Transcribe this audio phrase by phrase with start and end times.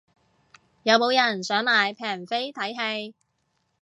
[0.81, 3.13] 有冇人想買平飛睇戲